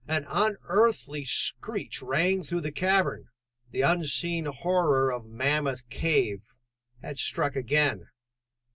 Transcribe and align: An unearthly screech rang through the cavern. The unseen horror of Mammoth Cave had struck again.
An 0.07 0.25
unearthly 0.29 1.25
screech 1.25 2.01
rang 2.01 2.41
through 2.41 2.61
the 2.61 2.71
cavern. 2.71 3.27
The 3.69 3.81
unseen 3.81 4.45
horror 4.45 5.11
of 5.11 5.27
Mammoth 5.27 5.87
Cave 5.91 6.41
had 7.03 7.19
struck 7.19 7.55
again. 7.55 8.07